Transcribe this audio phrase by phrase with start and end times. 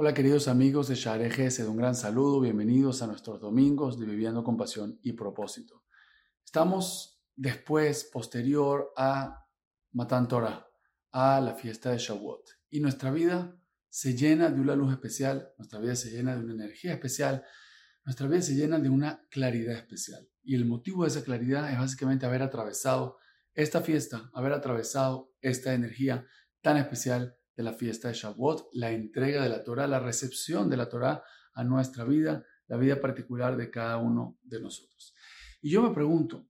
[0.00, 4.44] Hola queridos amigos de Share de un gran saludo, bienvenidos a nuestros domingos de Viviendo
[4.44, 5.82] con Pasión y Propósito.
[6.44, 9.44] Estamos después, posterior a
[9.90, 10.68] Matan Torah,
[11.10, 15.80] a la fiesta de Shavuot, y nuestra vida se llena de una luz especial, nuestra
[15.80, 17.44] vida se llena de una energía especial,
[18.04, 20.28] nuestra vida se llena de una claridad especial.
[20.44, 23.16] Y el motivo de esa claridad es básicamente haber atravesado
[23.52, 26.24] esta fiesta, haber atravesado esta energía
[26.62, 30.76] tan especial de la fiesta de Shavuot, la entrega de la Torah, la recepción de
[30.76, 31.24] la Torah
[31.54, 35.12] a nuestra vida, la vida particular de cada uno de nosotros.
[35.60, 36.48] Y yo me pregunto,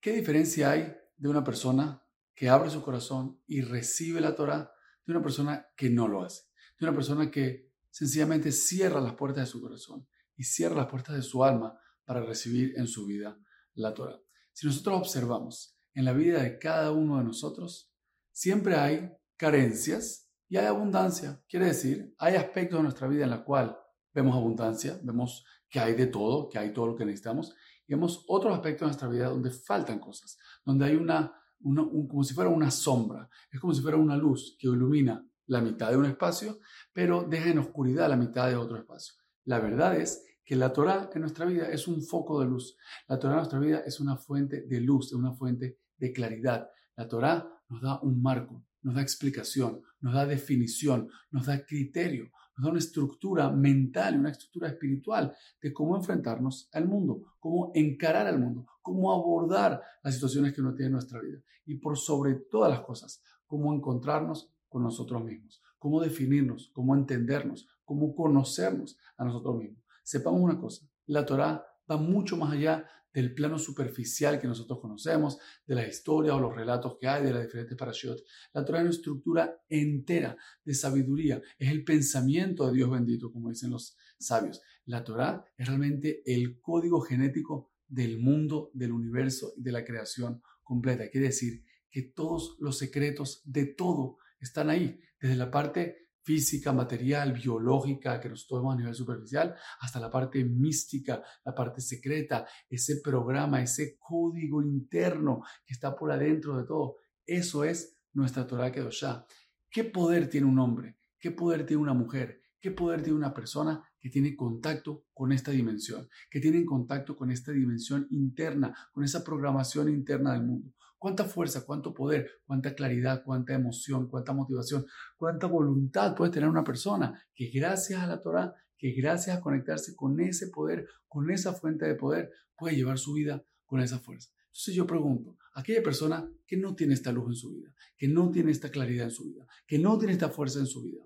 [0.00, 2.04] ¿qué diferencia hay de una persona
[2.34, 4.72] que abre su corazón y recibe la Torah
[5.06, 6.42] de una persona que no lo hace?
[6.76, 11.14] De una persona que sencillamente cierra las puertas de su corazón y cierra las puertas
[11.14, 13.38] de su alma para recibir en su vida
[13.74, 14.20] la Torah.
[14.52, 17.94] Si nosotros observamos en la vida de cada uno de nosotros,
[18.32, 21.42] siempre hay carencias y hay abundancia.
[21.48, 23.74] Quiere decir, hay aspectos de nuestra vida en la cual
[24.12, 27.54] vemos abundancia, vemos que hay de todo, que hay todo lo que necesitamos,
[27.86, 32.34] y vemos otros aspectos de nuestra vida donde faltan cosas, donde hay una, como si
[32.34, 36.04] fuera una sombra, es como si fuera una luz que ilumina la mitad de un
[36.04, 36.58] espacio,
[36.92, 39.14] pero deja en oscuridad la mitad de otro espacio.
[39.46, 42.76] La verdad es que la Torah en nuestra vida es un foco de luz.
[43.08, 46.68] La Torah en nuestra vida es una fuente de luz, es una fuente de claridad.
[46.94, 52.30] La Torah nos da un marco, nos da explicación, nos da definición, nos da criterio,
[52.56, 58.26] nos da una estructura mental, una estructura espiritual de cómo enfrentarnos al mundo, cómo encarar
[58.26, 62.34] al mundo, cómo abordar las situaciones que uno tiene en nuestra vida y por sobre
[62.34, 69.24] todas las cosas, cómo encontrarnos con nosotros mismos, cómo definirnos, cómo entendernos, cómo conocernos a
[69.24, 69.82] nosotros mismos.
[70.02, 75.38] Sepamos una cosa, la Torah va mucho más allá del plano superficial que nosotros conocemos,
[75.66, 78.18] de la historia o los relatos que hay de las diferentes parashot.
[78.54, 83.50] La Torah es una estructura entera de sabiduría, es el pensamiento de Dios bendito, como
[83.50, 84.62] dicen los sabios.
[84.86, 90.42] La Torah es realmente el código genético del mundo, del universo y de la creación
[90.62, 91.10] completa.
[91.10, 97.32] Quiere decir que todos los secretos de todo están ahí, desde la parte física, material,
[97.32, 103.00] biológica que nosotros vemos a nivel superficial, hasta la parte mística, la parte secreta, ese
[103.02, 106.96] programa, ese código interno que está por adentro de todo.
[107.26, 109.26] Eso es nuestra Torah Kedoshá.
[109.70, 110.98] ¿Qué poder tiene un hombre?
[111.18, 112.40] ¿Qué poder tiene una mujer?
[112.60, 116.08] ¿Qué poder tiene una persona que tiene contacto con esta dimensión?
[116.30, 121.66] Que tiene contacto con esta dimensión interna, con esa programación interna del mundo cuánta fuerza,
[121.66, 124.86] cuánto poder, cuánta claridad, cuánta emoción, cuánta motivación,
[125.16, 129.96] cuánta voluntad puede tener una persona que gracias a la Torah, que gracias a conectarse
[129.96, 134.30] con ese poder, con esa fuente de poder, puede llevar su vida con esa fuerza.
[134.46, 138.30] Entonces yo pregunto, aquella persona que no tiene esta luz en su vida, que no
[138.30, 141.04] tiene esta claridad en su vida, que no tiene esta fuerza en su vida,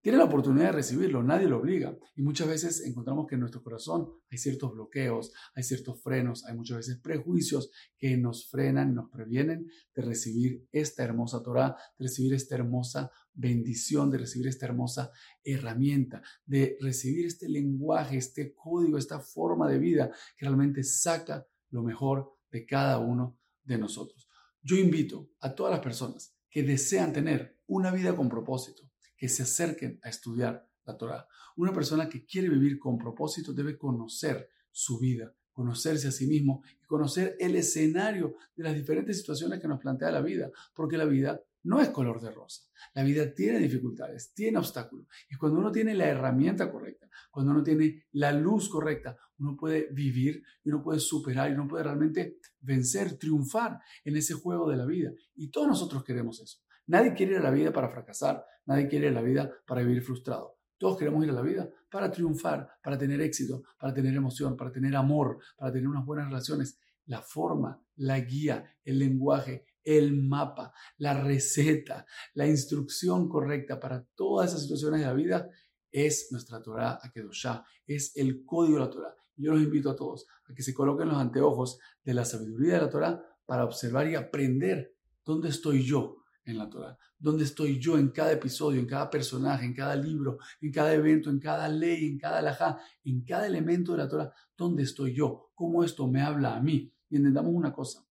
[0.00, 1.96] tiene la oportunidad de recibirlo, nadie lo obliga.
[2.14, 6.56] Y muchas veces encontramos que en nuestro corazón hay ciertos bloqueos, hay ciertos frenos, hay
[6.56, 12.34] muchas veces prejuicios que nos frenan, nos previenen de recibir esta hermosa Torah, de recibir
[12.34, 15.10] esta hermosa bendición, de recibir esta hermosa
[15.42, 21.82] herramienta, de recibir este lenguaje, este código, esta forma de vida que realmente saca lo
[21.82, 24.28] mejor de cada uno de nosotros.
[24.62, 29.42] Yo invito a todas las personas que desean tener una vida con propósito, que se
[29.42, 31.26] acerquen a estudiar la Torah.
[31.56, 36.62] Una persona que quiere vivir con propósito debe conocer su vida, conocerse a sí mismo
[36.80, 41.04] y conocer el escenario de las diferentes situaciones que nos plantea la vida, porque la
[41.04, 42.62] vida no es color de rosa.
[42.94, 45.08] La vida tiene dificultades, tiene obstáculos.
[45.28, 49.88] Y cuando uno tiene la herramienta correcta, cuando uno tiene la luz correcta, uno puede
[49.92, 54.76] vivir y uno puede superar y uno puede realmente vencer, triunfar en ese juego de
[54.76, 55.10] la vida.
[55.34, 56.60] Y todos nosotros queremos eso.
[56.88, 59.82] Nadie quiere ir a la vida para fracasar, nadie quiere ir a la vida para
[59.82, 60.58] vivir frustrado.
[60.78, 64.72] Todos queremos ir a la vida para triunfar, para tener éxito, para tener emoción, para
[64.72, 66.78] tener amor, para tener unas buenas relaciones.
[67.06, 74.50] La forma, la guía, el lenguaje, el mapa, la receta, la instrucción correcta para todas
[74.50, 75.48] esas situaciones de la vida
[75.90, 79.14] es nuestra Torah Akedoshá, es el código de la Torah.
[79.36, 82.80] Yo los invito a todos a que se coloquen los anteojos de la sabiduría de
[82.80, 84.94] la Torah para observar y aprender
[85.24, 86.17] dónde estoy yo,
[86.48, 86.98] en la Torah.
[87.18, 91.30] ¿Dónde estoy yo en cada episodio, en cada personaje, en cada libro, en cada evento,
[91.30, 94.32] en cada ley, en cada alajá, en cada elemento de la Torah?
[94.56, 95.50] ¿Dónde estoy yo?
[95.54, 96.92] ¿Cómo esto me habla a mí?
[97.10, 98.04] Y entendamos una cosa.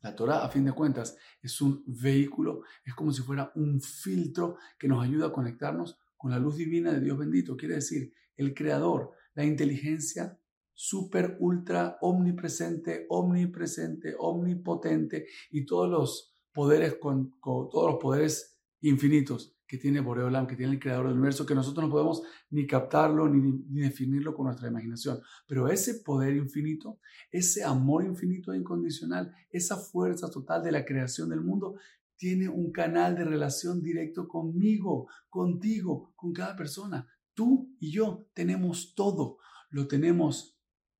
[0.00, 4.56] La Torah, a fin de cuentas, es un vehículo, es como si fuera un filtro
[4.78, 7.56] que nos ayuda a conectarnos con la luz divina de Dios bendito.
[7.56, 10.38] Quiere decir, el creador, la inteligencia
[10.72, 19.76] super, ultra, omnipresente, omnipresente, omnipotente y todos los poderes con, todos los poderes infinitos que
[19.76, 23.40] tiene Boreolam, que tiene el creador del universo, que nosotros no podemos ni captarlo ni,
[23.68, 25.20] ni, definirlo con nuestra imaginación.
[25.46, 26.98] Pero ese poder infinito,
[27.30, 31.76] ese amor infinito e incondicional, esa fuerza total de la creación del mundo,
[32.16, 37.06] tiene un canal de relación directo conmigo, contigo, con cada persona.
[37.34, 39.36] Tú y yo tenemos todo,
[39.68, 40.55] lo tenemos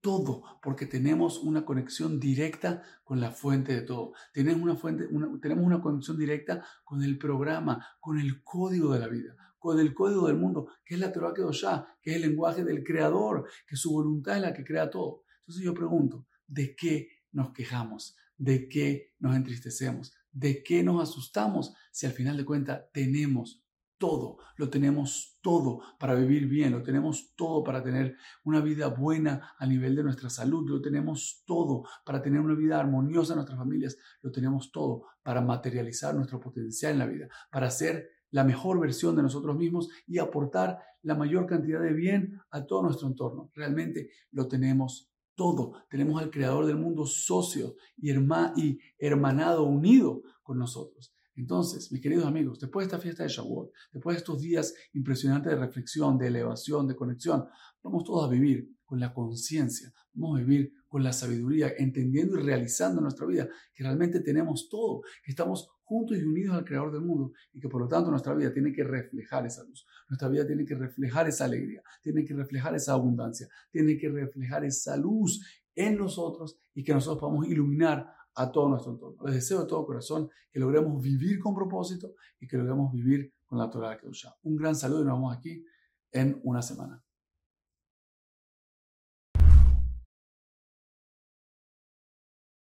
[0.06, 4.12] todo, porque tenemos una conexión directa con la fuente de todo.
[4.32, 5.08] Tenemos una, fuente,
[5.43, 9.93] tenemos una conexión directa con el programa, con el código de la vida, con el
[9.94, 13.75] código del mundo, que es la Torah Kedoshá, que es el lenguaje del Creador, que
[13.75, 15.25] su voluntad es la que crea todo.
[15.41, 18.17] Entonces yo pregunto, ¿de qué nos quejamos?
[18.37, 20.14] ¿De qué nos entristecemos?
[20.31, 23.66] ¿De qué nos asustamos si al final de cuentas tenemos
[23.99, 29.55] todo, lo tenemos todo para vivir bien, lo tenemos todo para tener una vida buena
[29.59, 33.59] a nivel de nuestra salud, lo tenemos todo para tener una vida armoniosa en nuestras
[33.59, 38.81] familias, lo tenemos todo para materializar nuestro potencial en la vida, para ser la mejor
[38.81, 43.51] versión de nosotros mismos y aportar la mayor cantidad de bien a todo nuestro entorno.
[43.55, 45.85] Realmente lo tenemos todo.
[45.89, 51.16] Tenemos al creador del mundo socio y, y hermanado, unido con nosotros.
[51.37, 55.53] Entonces, mis queridos amigos, después de esta fiesta de Shavuot, después de estos días impresionantes
[55.53, 57.47] de reflexión, de elevación, de conexión,
[57.83, 62.43] vamos todos a vivir con la conciencia, vamos a vivir con la sabiduría, entendiendo y
[62.43, 67.03] realizando nuestra vida que realmente tenemos todo, que estamos juntos y unidos al Creador del
[67.03, 70.47] mundo y que por lo tanto nuestra vida tiene que reflejar esa luz, nuestra vida
[70.47, 75.44] tiene que reflejar esa alegría, tiene que reflejar esa abundancia, tiene que reflejar esa luz
[75.75, 78.06] en nosotros y que nosotros podamos iluminar
[78.37, 79.25] a todo nuestro entorno.
[79.25, 83.59] Les deseo de todo corazón que logremos vivir con propósito y que logremos vivir con
[83.59, 84.35] la Torah de Kedushá.
[84.43, 85.65] Un gran saludo y nos vemos aquí
[86.12, 87.03] en una semana.